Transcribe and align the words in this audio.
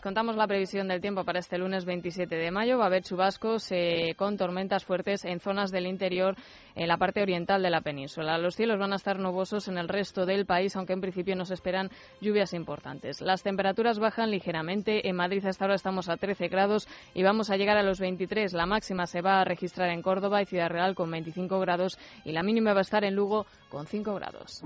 Les 0.00 0.04
contamos 0.04 0.34
la 0.34 0.46
previsión 0.46 0.88
del 0.88 1.02
tiempo 1.02 1.24
para 1.24 1.40
este 1.40 1.58
lunes 1.58 1.84
27 1.84 2.34
de 2.34 2.50
mayo. 2.50 2.78
Va 2.78 2.84
a 2.84 2.86
haber 2.86 3.02
chubascos 3.02 3.70
eh, 3.70 4.14
con 4.16 4.38
tormentas 4.38 4.82
fuertes 4.82 5.26
en 5.26 5.40
zonas 5.40 5.70
del 5.70 5.86
interior, 5.86 6.36
en 6.74 6.88
la 6.88 6.96
parte 6.96 7.20
oriental 7.20 7.62
de 7.62 7.68
la 7.68 7.82
península. 7.82 8.38
Los 8.38 8.56
cielos 8.56 8.78
van 8.78 8.94
a 8.94 8.96
estar 8.96 9.18
nubosos 9.18 9.68
en 9.68 9.76
el 9.76 9.88
resto 9.88 10.24
del 10.24 10.46
país, 10.46 10.74
aunque 10.74 10.94
en 10.94 11.02
principio 11.02 11.36
nos 11.36 11.50
esperan 11.50 11.90
lluvias 12.18 12.54
importantes. 12.54 13.20
Las 13.20 13.42
temperaturas 13.42 13.98
bajan 13.98 14.30
ligeramente. 14.30 15.06
En 15.06 15.16
Madrid 15.16 15.44
hasta 15.44 15.66
ahora 15.66 15.74
estamos 15.74 16.08
a 16.08 16.16
13 16.16 16.48
grados 16.48 16.88
y 17.12 17.22
vamos 17.22 17.50
a 17.50 17.58
llegar 17.58 17.76
a 17.76 17.82
los 17.82 18.00
23. 18.00 18.54
La 18.54 18.64
máxima 18.64 19.06
se 19.06 19.20
va 19.20 19.42
a 19.42 19.44
registrar 19.44 19.90
en 19.90 20.00
Córdoba 20.00 20.40
y 20.40 20.46
Ciudad 20.46 20.70
Real 20.70 20.94
con 20.94 21.10
25 21.10 21.60
grados 21.60 21.98
y 22.24 22.32
la 22.32 22.42
mínima 22.42 22.72
va 22.72 22.78
a 22.78 22.88
estar 22.88 23.04
en 23.04 23.16
Lugo 23.16 23.44
con 23.68 23.86
5 23.86 24.14
grados. 24.14 24.64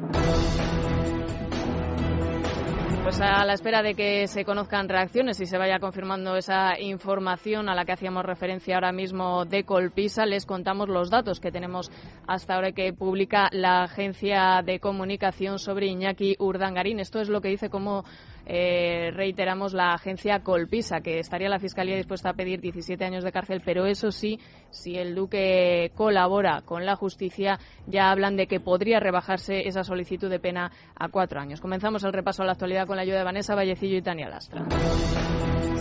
Pues 3.04 3.20
a 3.20 3.44
la 3.44 3.52
espera 3.52 3.82
de 3.82 3.94
que 3.94 4.26
se 4.28 4.46
conozcan 4.46 4.88
reacciones 4.88 5.38
y 5.38 5.44
se 5.44 5.58
vaya 5.58 5.78
confirmando 5.78 6.36
esa 6.36 6.80
información 6.80 7.68
a 7.68 7.74
la 7.74 7.84
que 7.84 7.92
hacíamos 7.92 8.24
referencia 8.24 8.76
ahora 8.76 8.92
mismo 8.92 9.44
de 9.44 9.64
Colpisa, 9.64 10.24
les 10.24 10.46
contamos 10.46 10.88
los 10.88 11.10
datos 11.10 11.38
que 11.38 11.52
tenemos 11.52 11.92
hasta 12.26 12.54
ahora 12.54 12.72
que 12.72 12.94
publica 12.94 13.50
la 13.52 13.82
agencia 13.82 14.62
de 14.64 14.80
comunicación 14.80 15.58
sobre 15.58 15.88
Iñaki 15.88 16.36
Urdangarín. 16.38 16.98
Esto 16.98 17.20
es 17.20 17.28
lo 17.28 17.42
que 17.42 17.48
dice 17.48 17.68
como 17.68 18.04
eh, 18.46 19.10
reiteramos 19.12 19.72
la 19.72 19.94
agencia 19.94 20.40
Colpisa, 20.40 21.00
que 21.00 21.18
estaría 21.18 21.48
la 21.48 21.58
Fiscalía 21.58 21.96
dispuesta 21.96 22.30
a 22.30 22.34
pedir 22.34 22.60
17 22.60 23.02
años 23.02 23.24
de 23.24 23.32
cárcel, 23.32 23.62
pero 23.64 23.86
eso 23.86 24.10
sí, 24.10 24.38
si 24.70 24.96
el 24.96 25.14
Duque 25.14 25.92
colabora 25.94 26.62
con 26.62 26.84
la 26.84 26.94
justicia, 26.94 27.58
ya 27.86 28.10
hablan 28.10 28.36
de 28.36 28.46
que 28.46 28.60
podría 28.60 29.00
rebajarse 29.00 29.66
esa 29.66 29.82
solicitud 29.82 30.28
de 30.28 30.40
pena 30.40 30.72
a 30.94 31.08
cuatro 31.08 31.40
años. 31.40 31.60
Comenzamos 31.60 32.04
el 32.04 32.12
repaso 32.12 32.42
a 32.42 32.46
la 32.46 32.52
actualidad 32.52 32.86
con 32.86 32.93
la 32.94 33.02
ayuda 33.02 33.18
de 33.18 33.24
Vanessa 33.24 33.54
Vallecillo 33.54 33.96
y 33.98 34.02
Tania 34.02 34.28
Lastra. 34.28 34.64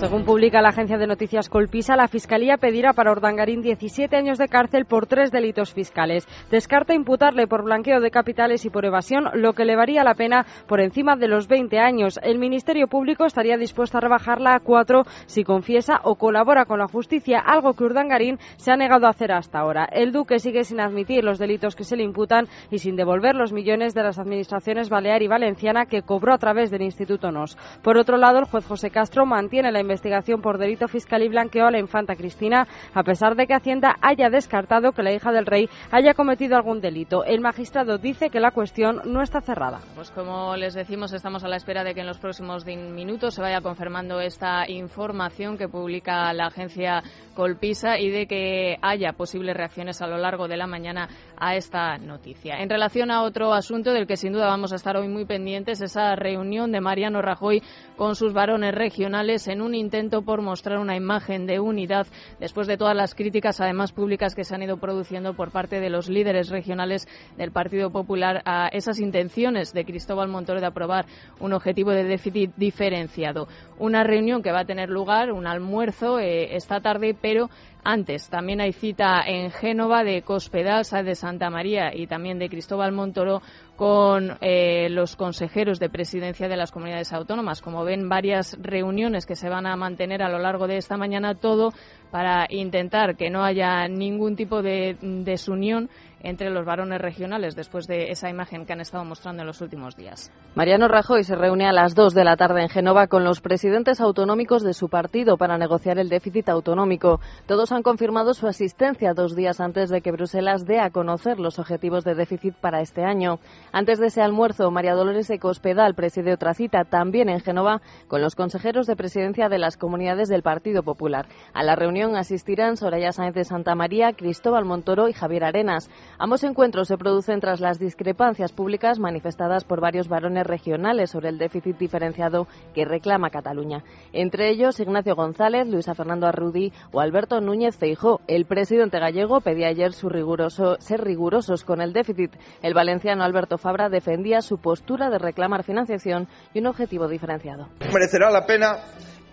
Según 0.04 0.26
publica 0.26 0.62
la 0.62 0.70
agencia 0.70 0.98
de 0.98 1.08
noticias 1.08 1.50
Colpisa, 1.50 1.96
la 1.96 2.08
Fiscalía 2.08 2.58
pedirá 2.58 2.94
para 2.94 3.12
Ordangarín 3.12 3.62
17 3.62 4.16
años 4.16 4.38
de 4.38 4.48
cárcel 4.48 4.86
por 4.86 5.08
tres 5.08 5.32
delitos 5.32 5.74
fiscales. 5.74 6.28
Descarta 6.52 6.94
imputarle 6.94 7.48
por 7.48 7.64
blanqueo 7.64 8.02
de 8.02 8.12
capitales 8.12 8.66
y 8.66 8.70
por 8.70 8.86
evasión, 8.86 9.30
lo 9.34 9.54
que 9.54 9.64
elevaría 9.64 10.04
la 10.04 10.16
pena 10.16 10.46
por 10.68 10.82
encima 10.82 11.16
de 11.16 11.28
los 11.28 11.48
20 11.48 11.80
años. 11.80 12.20
El 12.22 12.40
Ministerio 12.40 12.88
Público 12.88 13.26
estaría 13.26 13.58
dispuesto 13.58 13.98
a 13.98 14.02
rebajarla 14.02 14.56
a 14.56 14.60
cuatro 14.60 15.04
si 15.26 15.44
confiesa 15.44 16.00
o 16.04 16.16
colabora 16.16 16.66
con 16.66 16.80
la 16.80 16.88
justicia, 16.88 17.40
algo 17.40 17.74
que 17.74 17.84
Urdangarín 17.84 18.40
se 18.58 18.72
ha 18.72 18.78
negado 18.78 19.08
a 19.08 19.12
hacer 19.12 19.32
hasta 19.32 19.60
ahora. 19.60 19.86
El 19.86 20.12
Duque 20.12 20.40
sigue 20.40 20.64
sin 20.64 20.80
admitir 20.80 21.24
los 21.24 21.40
delitos 21.40 21.76
que 21.76 21.84
se 21.84 21.96
le 21.96 22.04
imputan 22.04 22.48
y 22.72 22.80
sin 22.80 22.96
devolver 22.96 23.36
los 23.36 23.54
millones 23.54 23.94
de 23.94 24.04
las 24.04 24.20
administraciones 24.20 24.90
balear 24.90 25.22
y 25.22 25.28
valenciana 25.28 25.86
que 25.86 26.04
cobró 26.04 26.34
a 26.34 26.38
través 26.38 26.72
del 26.72 26.84
Instituto 26.84 27.32
NOS. 27.32 27.58
Por 27.82 27.98
otro 27.98 28.18
lado, 28.18 28.40
el 28.40 28.46
juez 28.46 28.66
José 28.66 28.90
Castro 28.90 29.26
mantiene 29.26 29.72
la 29.74 29.82
investigación 29.82 30.42
por 30.42 30.58
delito 30.58 30.88
fiscal 30.88 31.24
y 31.24 31.30
blanqueo 31.30 31.68
a 31.68 31.72
la 31.72 31.80
infanta 31.80 32.16
Cristina, 32.16 32.68
a 32.94 33.04
pesar 33.04 33.36
de 33.36 33.48
que 33.48 33.54
Hacienda 33.54 33.96
haya 34.02 34.30
descartado 34.30 34.94
que 34.94 35.04
la 35.04 35.12
hija 35.12 35.32
del 35.32 35.46
rey 35.46 35.70
haya 35.92 36.14
cometido 36.14 36.56
algún 36.56 36.80
delito. 36.80 37.26
El 37.26 37.42
magistrado 37.42 37.98
dice 37.98 38.30
que 38.30 38.40
la 38.40 38.52
cuestión 38.52 39.02
no 39.06 39.22
está 39.22 39.42
cerrada. 39.42 39.80
Pues 39.96 40.12
como 40.12 40.56
les 40.56 40.74
decimos, 40.74 41.14
estamos 41.14 41.44
a 41.44 41.48
la 41.48 41.58
espera 41.58 41.84
de 41.84 41.94
que 41.94 42.02
en 42.02 42.08
los 42.08 42.20
próximos 42.20 42.66
minutos 42.66 43.34
se 43.34 43.42
vaya 43.42 43.62
confirmando 43.62 44.22
esta 44.22 44.70
información 44.70 45.58
que 45.58 45.68
publica 45.68 46.32
la 46.34 46.48
agencia 46.48 47.04
Colpisa 47.34 48.00
y 48.00 48.10
de 48.10 48.28
que 48.28 48.78
haya 48.82 49.14
posibles 49.14 49.58
reacciones 49.58 50.02
a 50.02 50.08
lo 50.08 50.18
largo 50.18 50.48
de 50.48 50.58
la 50.58 50.68
mañana 50.68 51.10
a 51.38 51.56
esta 51.56 51.98
noticia. 51.98 52.58
En 52.60 52.70
relación 52.70 53.12
a 53.12 53.24
otro 53.24 53.54
asunto 53.54 53.92
del 53.92 54.08
que 54.08 54.18
sin 54.18 54.34
duda 54.34 54.48
vamos 54.48 54.72
a 54.72 54.76
estar 54.76 54.98
hoy 54.98 55.08
muy 55.08 55.26
pendientes, 55.26 55.82
esa 55.82 56.16
reunión 56.16 56.72
de 56.72 56.82
Mariano 56.82 57.22
Rajoy 57.22 57.62
con 57.98 58.16
sus 58.16 58.34
varones 58.34 58.74
regionales 58.74 59.48
en 59.48 59.53
un 59.62 59.76
intento 59.76 60.22
por 60.22 60.42
mostrar 60.42 60.80
una 60.80 60.96
imagen 60.96 61.46
de 61.46 61.60
unidad 61.60 62.08
después 62.40 62.68
de 62.68 62.78
todas 62.78 62.96
las 62.96 63.16
críticas, 63.16 63.62
además 63.62 63.92
públicas, 63.92 64.36
que 64.36 64.44
se 64.44 64.56
han 64.56 64.64
ido 64.64 64.78
produciendo 64.78 65.34
por 65.34 65.52
parte 65.52 65.80
de 65.80 65.90
los 65.90 66.10
líderes 66.10 66.50
regionales 66.50 67.08
del 67.38 67.52
Partido 67.52 67.92
Popular 67.92 68.42
a 68.46 68.68
esas 68.70 69.00
intenciones 69.00 69.74
de 69.74 69.86
Cristóbal 69.86 70.30
Montoro 70.30 70.60
de 70.60 70.68
aprobar 70.68 71.06
un 71.40 71.54
objetivo 71.54 71.92
de 71.92 72.04
déficit 72.04 72.52
diferenciado. 72.56 73.48
Una 73.78 74.04
reunión 74.04 74.42
que 74.42 74.52
va 74.52 74.62
a 74.62 74.66
tener 74.66 74.90
lugar, 74.90 75.32
un 75.32 75.48
almuerzo 75.48 76.20
eh, 76.20 76.56
esta 76.56 76.80
tarde, 76.82 77.16
pero 77.20 77.50
antes 77.84 78.30
también 78.30 78.62
hay 78.62 78.74
cita 78.74 79.22
en 79.26 79.52
Génova 79.52 80.04
de 80.04 80.22
Cospedal, 80.22 80.84
de 80.84 81.16
Santa 81.16 81.50
María 81.50 81.94
y 81.94 82.08
también 82.08 82.40
de 82.40 82.50
Cristóbal 82.50 82.92
Montoro 82.92 83.42
con 83.76 84.38
eh, 84.42 84.88
los 84.90 85.16
consejeros 85.16 85.80
de 85.80 85.90
presidencia 85.90 86.48
de 86.48 86.58
las 86.58 86.72
comunidades 86.72 87.12
autónomas. 87.14 87.62
Como 87.62 87.84
ven, 87.84 88.10
varias 88.10 88.58
reuniones 88.62 89.26
que 89.26 89.36
se 89.36 89.50
van 89.50 89.66
a 89.66 89.76
mantener 89.76 90.22
a 90.24 90.30
lo 90.30 90.40
largo 90.40 90.68
de 90.68 90.78
esta 90.78 90.98
mañana, 90.98 91.36
todo 91.36 91.74
para 92.14 92.46
intentar 92.48 93.16
que 93.16 93.32
no 93.32 93.44
haya 93.44 93.88
ningún 93.88 94.36
tipo 94.36 94.62
de 94.62 94.96
desunión 95.02 95.90
entre 96.24 96.50
los 96.50 96.66
varones 96.66 97.02
regionales 97.02 97.56
después 97.56 97.86
de 97.86 98.10
esa 98.10 98.30
imagen 98.30 98.66
que 98.66 98.74
han 98.74 98.80
estado 98.80 99.04
mostrando 99.04 99.42
en 99.42 99.48
los 99.48 99.62
últimos 99.62 99.96
días. 99.96 100.32
Mariano 100.56 100.88
Rajoy 100.88 101.24
se 101.24 101.36
reúne 101.36 101.68
a 101.68 101.74
las 101.74 101.96
2 101.96 102.14
de 102.14 102.24
la 102.24 102.38
tarde 102.38 102.62
en 102.62 102.70
Génova 102.70 103.08
con 103.08 103.24
los 103.24 103.42
presidentes 103.42 104.00
autonómicos 104.00 104.64
de 104.64 104.74
su 104.74 104.88
partido 104.88 105.38
para 105.38 105.58
negociar 105.58 106.00
el 106.00 106.10
déficit 106.10 106.50
autonómico. 106.50 107.20
Todos 107.46 107.72
han 107.72 107.84
confirmado 107.84 108.34
su 108.34 108.48
asistencia 108.48 109.14
dos 109.14 109.36
días 109.36 109.60
antes 109.60 109.90
de 109.90 110.02
que 110.02 110.12
Bruselas 110.12 110.66
dé 110.66 110.80
a 110.80 110.92
conocer 110.92 111.40
los 111.40 111.60
objetivos 111.60 112.04
de 112.04 112.16
déficit 112.16 112.56
para 112.56 112.82
este 112.82 113.04
año. 113.04 113.40
Antes 113.72 114.00
de 114.00 114.08
ese 114.08 114.22
almuerzo, 114.22 114.72
María 114.72 114.94
Dolores 114.94 115.30
Ecospedal 115.30 115.94
preside 115.94 116.34
otra 116.34 116.54
cita 116.54 116.86
también 116.86 117.28
en 117.28 117.42
Génova 117.42 117.82
con 118.08 118.22
los 118.22 118.36
consejeros 118.36 118.88
de 118.88 118.96
presidencia 118.96 119.50
de 119.50 119.60
las 119.60 119.76
comunidades 119.76 120.30
del 120.30 120.44
Partido 120.44 120.84
Popular. 120.84 121.28
A 121.54 121.64
la 121.64 121.76
reunión 121.76 122.03
asistirán 122.12 122.78
Soraya 122.78 123.12
Sáenz 123.12 123.34
de 123.34 123.46
Santa 123.46 123.74
María, 123.76 124.14
Cristóbal 124.14 124.66
Montoro 124.66 125.08
y 125.08 125.14
Javier 125.14 125.46
Arenas. 125.46 125.90
Ambos 126.20 126.44
encuentros 126.44 126.90
se 126.90 126.98
producen 126.98 127.40
tras 127.40 127.62
las 127.62 127.80
discrepancias 127.80 128.52
públicas 128.52 129.00
manifestadas 129.00 129.64
por 129.64 129.80
varios 129.80 130.10
varones 130.10 130.46
regionales 130.46 131.12
sobre 131.12 131.30
el 131.30 131.38
déficit 131.38 131.78
diferenciado 131.78 132.48
que 132.76 132.86
reclama 132.86 133.30
Cataluña. 133.30 133.84
Entre 134.12 134.50
ellos, 134.50 134.80
Ignacio 134.80 135.16
González, 135.16 135.68
Luisa 135.68 135.96
Fernando 135.96 136.28
Arrudi 136.28 136.74
o 136.92 137.00
Alberto 137.00 137.40
Núñez 137.40 137.78
Feijó. 137.78 138.20
El 138.28 138.46
presidente 138.46 139.00
gallego 139.00 139.42
pedía 139.42 139.70
ayer 139.70 139.94
su 139.94 140.10
riguroso, 140.10 140.76
ser 140.80 141.02
rigurosos 141.02 141.64
con 141.64 141.82
el 141.82 141.94
déficit. 141.94 142.32
El 142.62 142.74
valenciano 142.74 143.24
Alberto 143.24 143.58
Fabra 143.58 143.90
defendía 143.90 144.42
su 144.42 144.58
postura 144.58 145.10
de 145.10 145.20
reclamar 145.20 145.64
financiación 145.64 146.28
y 146.54 146.60
un 146.60 146.68
objetivo 146.68 147.08
diferenciado. 147.08 147.70
Merecerá 147.94 148.30
la 148.30 148.46
pena 148.46 148.78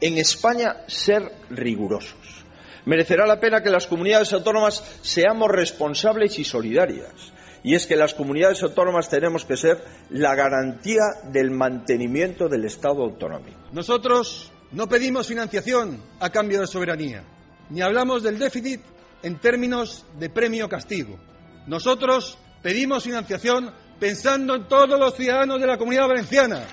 en 0.00 0.18
España 0.18 0.76
ser 0.86 1.30
rigurosos. 1.50 2.44
Merecerá 2.84 3.26
la 3.26 3.40
pena 3.40 3.62
que 3.62 3.70
las 3.70 3.86
comunidades 3.86 4.32
autónomas 4.32 4.82
seamos 5.02 5.48
responsables 5.50 6.38
y 6.38 6.44
solidarias. 6.44 7.12
Y 7.62 7.74
es 7.74 7.86
que 7.86 7.96
las 7.96 8.14
comunidades 8.14 8.62
autónomas 8.62 9.10
tenemos 9.10 9.44
que 9.44 9.56
ser 9.56 9.84
la 10.08 10.34
garantía 10.34 11.02
del 11.24 11.50
mantenimiento 11.50 12.48
del 12.48 12.64
Estado 12.64 13.02
autonómico. 13.02 13.58
Nosotros 13.72 14.50
no 14.72 14.88
pedimos 14.88 15.26
financiación 15.26 16.02
a 16.20 16.30
cambio 16.30 16.60
de 16.60 16.66
soberanía, 16.66 17.22
ni 17.68 17.82
hablamos 17.82 18.22
del 18.22 18.38
déficit 18.38 18.80
en 19.22 19.38
términos 19.38 20.06
de 20.18 20.30
premio-castigo. 20.30 21.18
Nosotros 21.66 22.38
pedimos 22.62 23.04
financiación 23.04 23.72
pensando 23.98 24.54
en 24.54 24.66
todos 24.66 24.98
los 24.98 25.14
ciudadanos 25.14 25.60
de 25.60 25.66
la 25.66 25.76
comunidad 25.76 26.08
valenciana. 26.08 26.64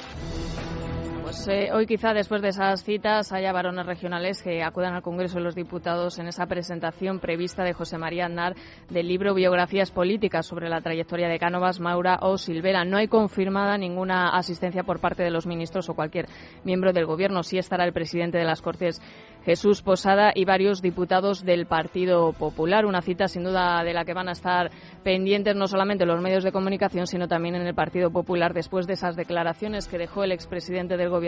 Pues 1.37 1.49
eh, 1.49 1.69
hoy 1.71 1.85
quizá 1.85 2.15
después 2.15 2.41
de 2.41 2.47
esas 2.47 2.83
citas 2.83 3.31
haya 3.31 3.53
varones 3.53 3.85
regionales 3.85 4.41
que 4.41 4.63
acudan 4.63 4.95
al 4.95 5.03
Congreso 5.03 5.37
de 5.37 5.43
los 5.43 5.53
Diputados 5.53 6.17
en 6.17 6.27
esa 6.27 6.47
presentación 6.47 7.19
prevista 7.19 7.63
de 7.63 7.73
José 7.73 7.99
María 7.99 8.25
Aznar 8.25 8.55
del 8.89 9.07
libro 9.07 9.35
Biografías 9.35 9.91
Políticas 9.91 10.47
sobre 10.47 10.67
la 10.67 10.81
trayectoria 10.81 11.27
de 11.27 11.37
Cánovas, 11.37 11.79
Maura 11.79 12.17
o 12.23 12.39
Silvera. 12.39 12.85
No 12.85 12.97
hay 12.97 13.07
confirmada 13.07 13.77
ninguna 13.77 14.29
asistencia 14.29 14.81
por 14.81 14.99
parte 14.99 15.21
de 15.21 15.29
los 15.29 15.45
ministros 15.45 15.89
o 15.89 15.93
cualquier 15.93 16.25
miembro 16.63 16.91
del 16.91 17.05
Gobierno. 17.05 17.43
Sí 17.43 17.59
estará 17.59 17.85
el 17.85 17.93
presidente 17.93 18.39
de 18.39 18.45
las 18.45 18.63
Cortes 18.63 18.99
Jesús 19.45 19.83
Posada 19.83 20.31
y 20.33 20.43
varios 20.43 20.81
diputados 20.81 21.45
del 21.45 21.67
Partido 21.67 22.33
Popular. 22.33 22.85
Una 22.85 23.01
cita 23.01 23.27
sin 23.27 23.43
duda 23.43 23.83
de 23.83 23.93
la 23.93 24.05
que 24.05 24.15
van 24.15 24.27
a 24.27 24.33
estar 24.33 24.71
pendientes 25.03 25.55
no 25.55 25.67
solamente 25.67 26.05
los 26.05 26.19
medios 26.19 26.43
de 26.43 26.51
comunicación, 26.51 27.05
sino 27.05 27.27
también 27.27 27.55
en 27.55 27.67
el 27.67 27.75
Partido 27.75 28.09
Popular 28.09 28.53
después 28.53 28.87
de 28.87 28.93
esas 28.93 29.15
declaraciones 29.15 29.87
que 29.87 29.99
dejó 29.99 30.23
el 30.23 30.31
expresidente 30.31 30.97
del 30.97 31.09
Gobierno 31.09 31.26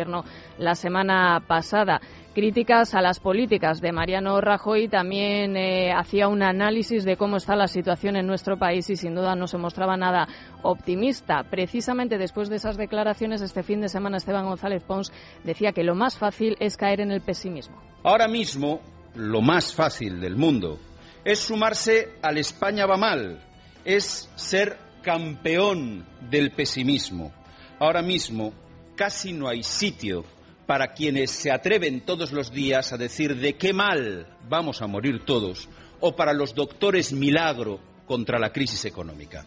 la 0.58 0.76
semana 0.76 1.42
pasada. 1.46 2.02
Críticas 2.34 2.94
a 2.94 3.02
las 3.02 3.20
políticas 3.20 3.82
de 3.82 3.92
Mariano 3.92 4.40
Rajoy 4.40 4.88
también 4.88 5.58
eh, 5.58 5.92
hacía 5.92 6.28
un 6.28 6.44
análisis 6.44 7.04
de 7.04 7.18
cómo 7.18 7.38
está 7.38 7.56
la 7.56 7.68
situación 7.68 8.16
en 8.16 8.28
nuestro 8.28 8.58
país 8.58 8.90
y 8.90 8.96
sin 8.96 9.16
duda 9.16 9.36
no 9.36 9.48
se 9.48 9.58
mostraba 9.58 9.98
nada 9.98 10.28
optimista. 10.62 11.44
Precisamente 11.50 12.18
después 12.18 12.50
de 12.50 12.58
esas 12.58 12.78
declaraciones, 12.78 13.42
este 13.42 13.64
fin 13.64 13.82
de 13.82 13.90
semana 13.90 14.18
Esteban 14.18 14.46
González 14.46 14.84
Pons 14.84 15.12
decía 15.44 15.72
que 15.72 15.84
lo 15.84 15.96
más 15.96 16.18
fácil 16.18 16.56
es 16.60 16.78
caer 16.78 17.02
en 17.02 17.12
el 17.12 17.22
pesimismo. 17.22 17.82
Ahora 18.04 18.28
mismo, 18.28 18.80
lo 19.16 19.42
más 19.42 19.74
fácil 19.74 20.22
del 20.22 20.36
mundo 20.36 20.80
es 21.26 21.40
sumarse 21.40 22.14
al 22.22 22.38
España 22.38 22.86
va 22.86 22.98
mal, 22.98 23.40
es 23.86 24.30
ser 24.36 24.78
campeón 25.02 26.06
del 26.30 26.52
pesimismo. 26.52 27.32
Ahora 27.80 28.02
mismo 28.02 28.54
casi 29.00 29.32
no 29.32 29.48
hay 29.48 29.64
sitio 29.64 30.26
para 30.66 30.92
quienes 30.92 31.32
se 31.32 31.54
atreven 31.54 32.02
todos 32.02 32.34
los 32.34 32.52
días 32.52 32.92
a 32.92 32.98
decir 32.98 33.38
de 33.38 33.56
qué 33.56 33.72
mal 33.72 34.28
vamos 34.50 34.82
a 34.82 34.88
morir 34.88 35.24
todos, 35.24 35.70
o 36.02 36.18
para 36.18 36.34
los 36.34 36.54
doctores 36.54 37.14
milagro 37.14 37.80
contra 38.06 38.38
la 38.38 38.52
crisis 38.52 38.84
económica. 38.84 39.46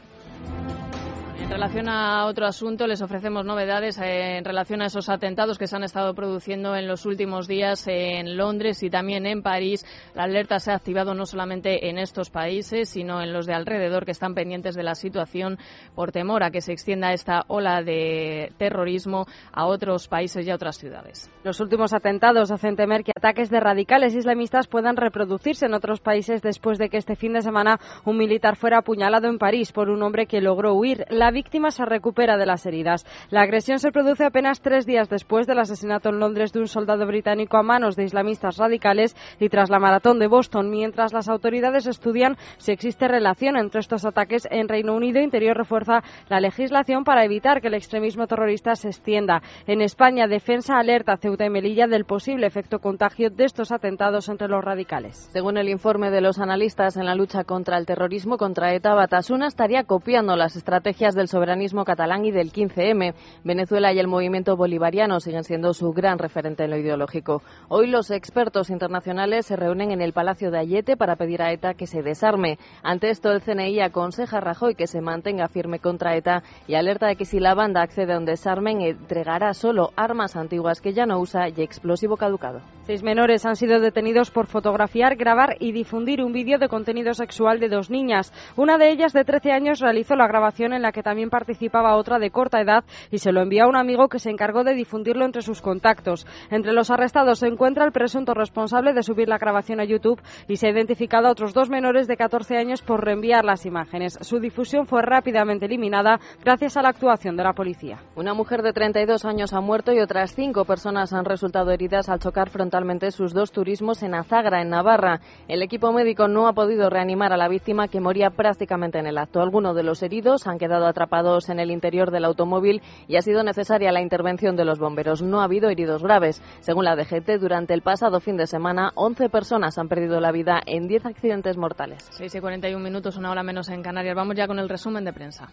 En 1.38 1.50
relación 1.50 1.88
a 1.88 2.26
otro 2.26 2.46
asunto, 2.46 2.86
les 2.86 3.00
ofrecemos 3.02 3.44
novedades 3.44 3.98
eh, 3.98 4.36
en 4.36 4.44
relación 4.44 4.82
a 4.82 4.86
esos 4.86 5.08
atentados 5.08 5.58
que 5.58 5.66
se 5.66 5.76
han 5.76 5.84
estado 5.84 6.14
produciendo 6.14 6.76
en 6.76 6.86
los 6.86 7.06
últimos 7.06 7.48
días 7.48 7.86
en 7.88 8.36
Londres 8.36 8.82
y 8.82 8.90
también 8.90 9.26
en 9.26 9.42
París. 9.42 9.84
La 10.14 10.24
alerta 10.24 10.58
se 10.58 10.72
ha 10.72 10.74
activado 10.74 11.14
no 11.14 11.24
solamente 11.24 11.88
en 11.88 11.98
estos 11.98 12.30
países, 12.30 12.90
sino 12.90 13.22
en 13.22 13.32
los 13.32 13.46
de 13.46 13.54
alrededor 13.54 14.04
que 14.04 14.12
están 14.12 14.34
pendientes 14.34 14.74
de 14.74 14.82
la 14.82 14.94
situación 14.94 15.58
por 15.94 16.12
temor 16.12 16.42
a 16.42 16.50
que 16.50 16.60
se 16.60 16.72
extienda 16.72 17.12
esta 17.12 17.44
ola 17.48 17.82
de 17.82 18.52
terrorismo 18.58 19.26
a 19.52 19.66
otros 19.66 20.08
países 20.08 20.46
y 20.46 20.50
a 20.50 20.54
otras 20.54 20.78
ciudades. 20.78 21.30
Los 21.44 21.60
últimos 21.60 21.92
atentados 21.92 22.50
hacen 22.50 22.76
temer 22.76 23.04
que 23.04 23.12
ataques 23.16 23.50
de 23.50 23.60
radicales 23.60 24.14
islamistas 24.14 24.68
puedan 24.68 24.96
reproducirse 24.96 25.66
en 25.66 25.74
otros 25.74 26.00
países 26.00 26.42
después 26.42 26.78
de 26.78 26.88
que 26.88 26.98
este 26.98 27.16
fin 27.16 27.32
de 27.32 27.40
semana 27.40 27.80
un 28.04 28.16
militar 28.16 28.56
fuera 28.56 28.78
apuñalado 28.78 29.28
en 29.28 29.38
París 29.38 29.72
por 29.72 29.90
un 29.90 30.02
hombre 30.02 30.26
que 30.26 30.40
logró 30.40 30.74
huir. 30.74 31.04
Víctima 31.30 31.70
se 31.70 31.84
recupera 31.84 32.36
de 32.36 32.46
las 32.46 32.66
heridas. 32.66 33.06
La 33.30 33.42
agresión 33.42 33.78
se 33.78 33.92
produce 33.92 34.24
apenas 34.24 34.60
tres 34.60 34.86
días 34.86 35.08
después 35.08 35.46
del 35.46 35.58
asesinato 35.58 36.08
en 36.08 36.18
Londres 36.18 36.52
de 36.52 36.60
un 36.60 36.68
soldado 36.68 37.06
británico 37.06 37.56
a 37.56 37.62
manos 37.62 37.96
de 37.96 38.04
islamistas 38.04 38.56
radicales 38.56 39.16
y 39.38 39.48
tras 39.48 39.70
la 39.70 39.78
maratón 39.78 40.18
de 40.18 40.26
Boston, 40.26 40.70
mientras 40.70 41.12
las 41.12 41.28
autoridades 41.28 41.86
estudian 41.86 42.36
si 42.58 42.72
existe 42.72 43.08
relación 43.08 43.56
entre 43.56 43.80
estos 43.80 44.04
ataques 44.04 44.48
en 44.50 44.68
Reino 44.68 44.94
Unido. 44.94 45.20
Interior 45.20 45.56
refuerza 45.56 46.02
la 46.28 46.40
legislación 46.40 47.04
para 47.04 47.24
evitar 47.24 47.60
que 47.60 47.68
el 47.68 47.74
extremismo 47.74 48.26
terrorista 48.26 48.74
se 48.74 48.88
extienda. 48.88 49.42
En 49.66 49.80
España, 49.80 50.26
Defensa 50.26 50.78
alerta 50.78 51.12
a 51.12 51.16
Ceuta 51.16 51.44
y 51.44 51.50
Melilla 51.50 51.86
del 51.86 52.04
posible 52.04 52.46
efecto 52.46 52.78
contagio 52.78 53.30
de 53.30 53.44
estos 53.44 53.72
atentados 53.72 54.28
entre 54.28 54.48
los 54.48 54.64
radicales. 54.64 55.28
Según 55.32 55.56
el 55.56 55.68
informe 55.68 56.10
de 56.10 56.20
los 56.20 56.38
analistas 56.38 56.96
en 56.96 57.06
la 57.06 57.14
lucha 57.14 57.44
contra 57.44 57.78
el 57.78 57.86
terrorismo 57.86 58.36
contra 58.36 58.74
ETA, 58.74 58.94
Batasuna 58.94 59.46
estaría 59.46 59.84
copiando 59.84 60.36
las 60.36 60.56
estrategias 60.56 61.11
del 61.14 61.28
soberanismo 61.28 61.84
catalán 61.84 62.24
y 62.24 62.30
del 62.30 62.52
15M. 62.52 63.14
Venezuela 63.44 63.92
y 63.92 63.98
el 63.98 64.08
movimiento 64.08 64.56
bolivariano 64.56 65.20
siguen 65.20 65.44
siendo 65.44 65.74
su 65.74 65.92
gran 65.92 66.18
referente 66.18 66.64
en 66.64 66.70
lo 66.70 66.76
ideológico. 66.76 67.42
Hoy 67.68 67.86
los 67.86 68.10
expertos 68.10 68.70
internacionales 68.70 69.46
se 69.46 69.56
reúnen 69.56 69.90
en 69.90 70.00
el 70.00 70.12
Palacio 70.12 70.50
de 70.50 70.58
Ayete 70.58 70.96
para 70.96 71.16
pedir 71.16 71.42
a 71.42 71.52
ETA 71.52 71.74
que 71.74 71.86
se 71.86 72.02
desarme. 72.02 72.58
Ante 72.82 73.10
esto, 73.10 73.32
el 73.32 73.42
CNI 73.42 73.80
aconseja 73.80 74.38
a 74.38 74.40
Rajoy 74.40 74.74
que 74.74 74.86
se 74.86 75.00
mantenga 75.00 75.48
firme 75.48 75.78
contra 75.78 76.16
ETA 76.16 76.42
y 76.66 76.74
alerta 76.74 77.06
de 77.06 77.16
que 77.16 77.24
si 77.24 77.40
la 77.40 77.54
banda 77.54 77.82
accede 77.82 78.14
a 78.14 78.18
un 78.18 78.24
desarme, 78.24 78.72
entregará 78.88 79.54
solo 79.54 79.90
armas 79.96 80.36
antiguas 80.36 80.80
que 80.80 80.92
ya 80.92 81.06
no 81.06 81.18
usa 81.18 81.48
y 81.48 81.62
explosivo 81.62 82.16
caducado. 82.16 82.60
Seis 82.84 83.04
menores 83.04 83.46
han 83.46 83.54
sido 83.54 83.78
detenidos 83.78 84.32
por 84.32 84.48
fotografiar, 84.48 85.14
grabar 85.14 85.54
y 85.60 85.70
difundir 85.70 86.20
un 86.20 86.32
vídeo 86.32 86.58
de 86.58 86.66
contenido 86.66 87.14
sexual 87.14 87.60
de 87.60 87.68
dos 87.68 87.90
niñas. 87.90 88.32
Una 88.56 88.76
de 88.76 88.90
ellas, 88.90 89.12
de 89.12 89.22
13 89.24 89.52
años, 89.52 89.78
realizó 89.78 90.16
la 90.16 90.26
grabación 90.26 90.72
en 90.72 90.82
la 90.82 90.90
que 90.90 91.04
también 91.04 91.30
participaba 91.30 91.94
otra 91.94 92.18
de 92.18 92.30
corta 92.30 92.60
edad 92.60 92.82
y 93.12 93.18
se 93.18 93.30
lo 93.30 93.40
envió 93.40 93.64
a 93.64 93.68
un 93.68 93.76
amigo 93.76 94.08
que 94.08 94.18
se 94.18 94.30
encargó 94.30 94.64
de 94.64 94.74
difundirlo 94.74 95.24
entre 95.24 95.42
sus 95.42 95.62
contactos. 95.62 96.26
Entre 96.50 96.72
los 96.72 96.90
arrestados 96.90 97.38
se 97.38 97.46
encuentra 97.46 97.84
el 97.84 97.92
presunto 97.92 98.34
responsable 98.34 98.94
de 98.94 99.04
subir 99.04 99.28
la 99.28 99.38
grabación 99.38 99.78
a 99.78 99.84
YouTube 99.84 100.20
y 100.48 100.56
se 100.56 100.66
ha 100.66 100.70
identificado 100.70 101.28
a 101.28 101.32
otros 101.32 101.54
dos 101.54 101.70
menores 101.70 102.08
de 102.08 102.16
14 102.16 102.56
años 102.56 102.82
por 102.82 103.04
reenviar 103.04 103.44
las 103.44 103.64
imágenes. 103.64 104.18
Su 104.22 104.40
difusión 104.40 104.88
fue 104.88 105.02
rápidamente 105.02 105.66
eliminada 105.66 106.18
gracias 106.44 106.76
a 106.76 106.82
la 106.82 106.88
actuación 106.88 107.36
de 107.36 107.44
la 107.44 107.52
policía. 107.52 108.00
Una 108.16 108.34
mujer 108.34 108.62
de 108.62 108.72
32 108.72 109.24
años 109.24 109.52
ha 109.52 109.60
muerto 109.60 109.92
y 109.92 110.00
otras 110.00 110.34
cinco 110.34 110.64
personas 110.64 111.12
han 111.12 111.24
resultado 111.24 111.70
heridas 111.70 112.08
al 112.08 112.18
chocar 112.18 112.50
frontalmente 112.72 113.10
sus 113.10 113.34
dos 113.34 113.52
turismos 113.52 114.02
en 114.02 114.14
Azagra, 114.14 114.62
en 114.62 114.70
Navarra. 114.70 115.20
El 115.46 115.62
equipo 115.62 115.92
médico 115.92 116.26
no 116.26 116.48
ha 116.48 116.54
podido 116.54 116.88
reanimar 116.88 117.30
a 117.30 117.36
la 117.36 117.46
víctima 117.46 117.86
que 117.86 118.00
moría 118.00 118.30
prácticamente 118.30 118.98
en 118.98 119.06
el 119.06 119.18
acto. 119.18 119.42
Algunos 119.42 119.76
de 119.76 119.82
los 119.82 120.02
heridos 120.02 120.46
han 120.46 120.56
quedado 120.56 120.86
atrapados 120.86 121.50
en 121.50 121.60
el 121.60 121.70
interior 121.70 122.10
del 122.10 122.24
automóvil 122.24 122.80
y 123.08 123.16
ha 123.16 123.20
sido 123.20 123.42
necesaria 123.44 123.92
la 123.92 124.00
intervención 124.00 124.56
de 124.56 124.64
los 124.64 124.78
bomberos. 124.78 125.20
No 125.20 125.42
ha 125.42 125.44
habido 125.44 125.68
heridos 125.68 126.02
graves. 126.02 126.40
Según 126.60 126.86
la 126.86 126.96
DGT, 126.96 127.38
durante 127.38 127.74
el 127.74 127.82
pasado 127.82 128.20
fin 128.20 128.38
de 128.38 128.46
semana, 128.46 128.92
11 128.94 129.28
personas 129.28 129.76
han 129.76 129.88
perdido 129.88 130.18
la 130.18 130.32
vida 130.32 130.62
en 130.64 130.88
10 130.88 131.04
accidentes 131.04 131.58
mortales. 131.58 132.08
6 132.12 132.36
y 132.36 132.40
41 132.40 132.82
minutos, 132.82 133.18
una 133.18 133.32
hora 133.32 133.42
menos 133.42 133.68
en 133.68 133.82
Canarias. 133.82 134.16
Vamos 134.16 134.34
ya 134.34 134.46
con 134.46 134.58
el 134.58 134.70
resumen 134.70 135.04
de 135.04 135.12
prensa. 135.12 135.50